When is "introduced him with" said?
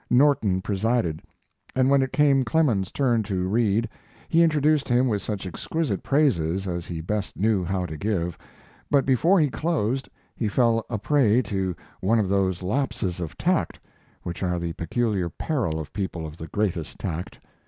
4.41-5.21